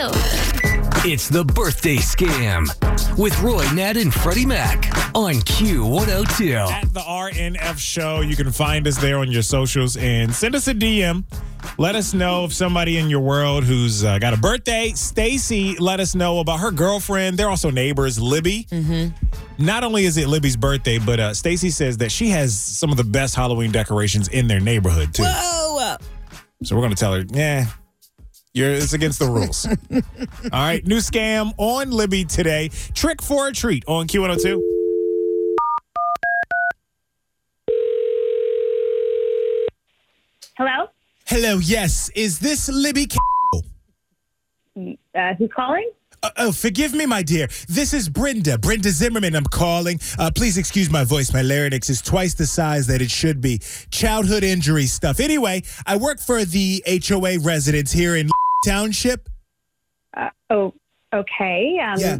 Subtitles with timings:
[0.00, 0.08] Q.
[1.04, 2.66] It's the birthday scam
[3.18, 6.70] with Roy Nat and Freddie Mac on Q102.
[6.70, 10.68] At the RNF show, you can find us there on your socials and send us
[10.68, 11.24] a DM.
[11.76, 14.92] Let us know if somebody in your world who's uh, got a birthday.
[14.92, 17.38] Stacy, let us know about her girlfriend.
[17.38, 18.66] They're also neighbors, Libby.
[18.70, 19.62] Mm-hmm.
[19.62, 22.96] Not only is it Libby's birthday, but uh, Stacy says that she has some of
[22.96, 25.24] the best Halloween decorations in their neighborhood too.
[25.26, 25.96] Whoa!
[26.62, 27.66] So we're going to tell her, yeah,
[28.52, 29.66] you're, it's against the rules.
[29.92, 32.70] All right, new scam on Libby today.
[32.94, 34.60] Trick for a treat on Q102.
[40.56, 40.88] Hello?
[41.26, 42.10] Hello, yes.
[42.14, 43.06] Is this Libby?
[44.76, 45.90] Uh, who's calling?
[46.22, 47.48] Uh, oh, forgive me, my dear.
[47.68, 48.58] This is Brenda.
[48.58, 49.98] Brenda Zimmerman, I'm calling.
[50.18, 51.32] Uh, please excuse my voice.
[51.32, 53.60] My larynx is twice the size that it should be.
[53.90, 55.18] Childhood injury stuff.
[55.18, 58.28] Anyway, I work for the HOA residents here in
[58.64, 59.28] Township.
[60.16, 60.74] Uh, oh,
[61.14, 61.78] okay.
[61.82, 62.18] Um, Yeah.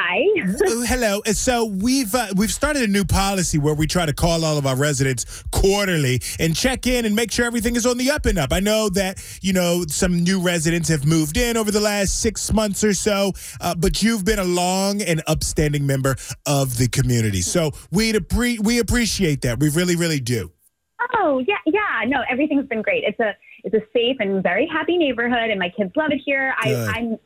[0.00, 0.18] Hi.
[0.42, 1.22] Uh, Hello.
[1.24, 4.58] Uh, So we've uh, we've started a new policy where we try to call all
[4.58, 8.26] of our residents quarterly and check in and make sure everything is on the up
[8.26, 8.52] and up.
[8.52, 12.52] I know that you know some new residents have moved in over the last six
[12.52, 17.40] months or so, uh, but you've been a long and upstanding member of the community.
[17.40, 19.60] So we appre- we appreciate that.
[19.60, 20.50] We really, really do.
[21.16, 22.06] Oh, yeah, yeah.
[22.08, 23.04] No, everything's been great.
[23.06, 23.34] It's a
[23.64, 26.54] it's a safe and very happy neighborhood, and my kids love it here.
[26.58, 27.18] I, I'm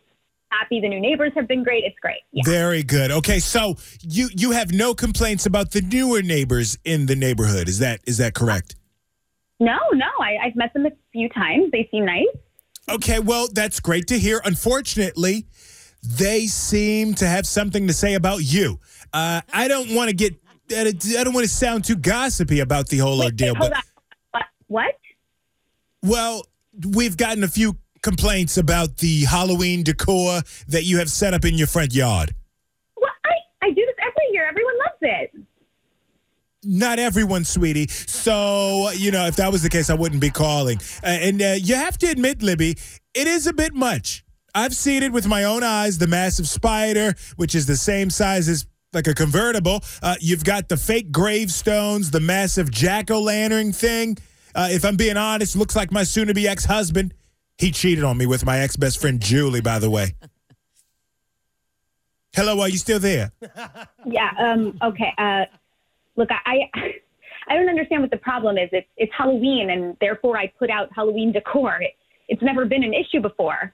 [0.50, 0.80] happy.
[0.80, 1.84] The new neighbors have been great.
[1.84, 2.20] It's great.
[2.32, 2.42] Yeah.
[2.46, 3.10] Very good.
[3.10, 7.68] Okay, so you you have no complaints about the newer neighbors in the neighborhood.
[7.68, 8.76] Is that is that correct?
[9.60, 10.06] No, no.
[10.20, 11.72] I, I've met them a few times.
[11.72, 12.26] They seem nice.
[12.88, 14.40] Okay, well, that's great to hear.
[14.44, 15.46] Unfortunately,
[16.02, 18.78] they seem to have something to say about you.
[19.12, 20.36] Uh, I don't want to get.
[20.70, 20.92] I
[21.24, 23.82] don't want to sound too gossipy about the whole ordeal, wait, but on.
[26.08, 26.46] Well,
[26.94, 31.58] we've gotten a few complaints about the Halloween decor that you have set up in
[31.58, 32.34] your front yard.
[32.94, 33.12] What?
[33.26, 34.48] I, I do this every year.
[34.48, 35.42] Everyone loves it.
[36.64, 37.88] Not everyone, sweetie.
[37.88, 40.78] So, you know, if that was the case, I wouldn't be calling.
[41.02, 42.78] Uh, and uh, you have to admit, Libby,
[43.12, 44.24] it is a bit much.
[44.54, 48.48] I've seen it with my own eyes the massive spider, which is the same size
[48.48, 49.82] as like a convertible.
[50.02, 54.16] Uh, you've got the fake gravestones, the massive jack o' lantern thing.
[54.54, 57.14] Uh, if I'm being honest, looks like my soon to be ex husband.
[57.58, 60.14] He cheated on me with my ex best friend, Julie, by the way.
[62.34, 63.32] Hello, are you still there?
[64.06, 64.30] Yeah.
[64.38, 64.78] Um.
[64.82, 65.12] Okay.
[65.18, 65.44] Uh.
[66.16, 66.68] Look, I.
[66.74, 66.94] I
[67.48, 68.68] I don't understand what the problem is.
[68.72, 71.80] It's it's Halloween, and therefore I put out Halloween decor.
[71.80, 71.92] It,
[72.28, 73.72] it's never been an issue before.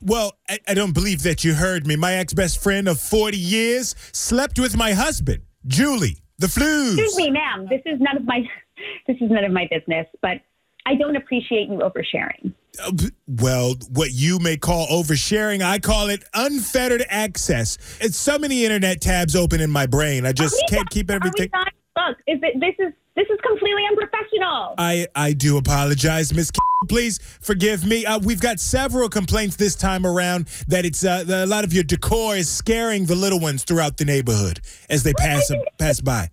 [0.00, 1.96] Well, I, I don't believe that you heard me.
[1.96, 6.92] My ex best friend of 40 years slept with my husband, Julie, the flu.
[6.92, 7.66] Excuse me, ma'am.
[7.68, 8.48] This is none of my
[9.06, 10.06] this is none of my business.
[10.22, 10.40] But
[10.86, 12.52] I don't appreciate you oversharing.
[12.82, 12.92] Uh,
[13.26, 17.78] Well, what you may call oversharing, I call it unfettered access.
[18.00, 20.26] It's so many internet tabs open in my brain.
[20.26, 21.48] I just can't keep everything.
[21.48, 21.66] done?
[21.96, 24.74] Look, is it this is this is completely unprofessional.
[24.76, 26.50] I, I do apologize, Miss.
[26.50, 26.58] K.
[26.88, 28.04] Please forgive me.
[28.04, 31.72] Uh, we've got several complaints this time around that it's uh, the, a lot of
[31.72, 34.60] your decor is scaring the little ones throughout the neighborhood
[34.90, 36.28] as they pass pass by.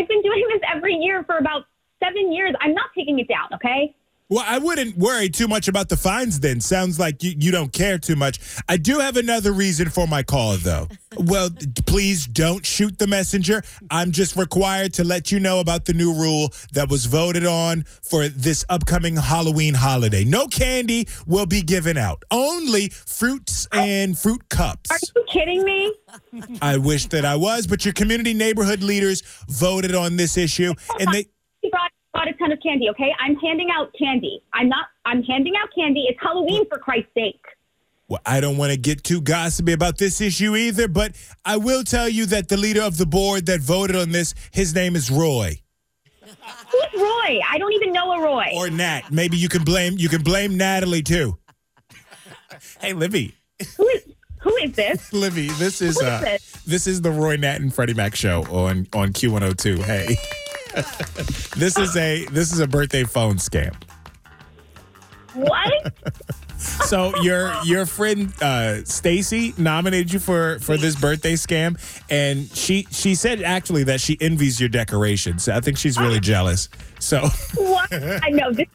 [0.00, 1.64] I've been doing this every year for about
[2.02, 2.54] seven years.
[2.60, 3.48] I'm not taking it down.
[3.54, 3.94] Okay.
[4.30, 6.60] Well, I wouldn't worry too much about the fines then.
[6.60, 8.38] Sounds like you, you don't care too much.
[8.68, 10.86] I do have another reason for my call, though.
[11.16, 11.50] well,
[11.84, 13.64] please don't shoot the messenger.
[13.90, 17.82] I'm just required to let you know about the new rule that was voted on
[18.02, 20.22] for this upcoming Halloween holiday.
[20.22, 24.92] No candy will be given out, only fruits and fruit cups.
[24.92, 25.92] Are you kidding me?
[26.62, 31.12] I wish that I was, but your community neighborhood leaders voted on this issue, and
[31.12, 31.26] they.
[32.12, 32.88] Bought a ton of candy.
[32.90, 34.42] Okay, I'm handing out candy.
[34.52, 34.86] I'm not.
[35.04, 36.06] I'm handing out candy.
[36.08, 37.40] It's Halloween for Christ's sake.
[38.08, 41.14] Well, I don't want to get too gossipy about this issue either, but
[41.44, 44.74] I will tell you that the leader of the board that voted on this, his
[44.74, 45.60] name is Roy
[46.72, 47.40] Who's Roy?
[47.48, 48.46] I don't even know a Roy.
[48.54, 49.10] or Nat.
[49.10, 51.38] Maybe you can blame you can blame Natalie too.
[52.80, 53.34] hey, Libby,
[53.76, 54.06] who is
[54.40, 55.12] who is this?
[55.12, 56.52] Libby, this is uh, this?
[56.66, 59.82] this is the Roy Nat and Freddie Mac show on on Q102.
[59.82, 60.16] Hey,
[61.56, 63.74] this is a this is a birthday phone scam.
[65.34, 65.92] What?
[66.60, 71.80] So your your friend uh, Stacy nominated you for for this birthday scam,
[72.10, 75.48] and she she said actually that she envies your decorations.
[75.48, 76.68] I think she's really jealous.
[76.98, 77.20] So
[77.54, 77.90] what?
[78.22, 78.66] I know this.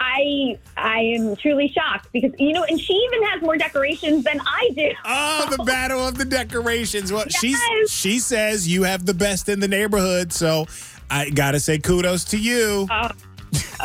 [0.00, 4.40] I I am truly shocked because you know, and she even has more decorations than
[4.40, 4.90] I do.
[5.04, 7.12] oh, the battle of the decorations.
[7.12, 7.90] Well, Yes.
[7.90, 10.32] she says you have the best in the neighborhood.
[10.32, 10.64] So
[11.10, 12.86] I gotta say kudos to you.
[12.90, 13.08] Oh,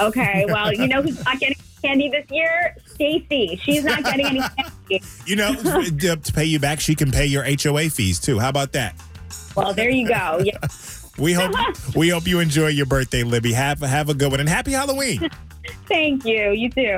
[0.07, 2.75] okay, well, you know who's not getting candy this year?
[2.85, 3.59] Stacy.
[3.63, 5.01] She's not getting any candy.
[5.25, 8.39] You know, to pay you back, she can pay your HOA fees too.
[8.39, 8.95] How about that?
[9.56, 10.39] Well, there you go.
[10.44, 10.57] Yeah.
[11.18, 11.51] We hope
[11.95, 13.53] we hope you enjoy your birthday, Libby.
[13.53, 15.29] Have have a good one and happy Halloween.
[15.88, 16.51] Thank you.
[16.51, 16.97] You too.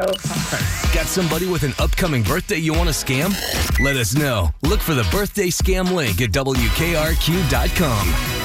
[0.94, 3.34] Got somebody with an upcoming birthday you want to scam?
[3.84, 4.52] Let us know.
[4.62, 8.43] Look for the birthday scam link at WKRQ.com.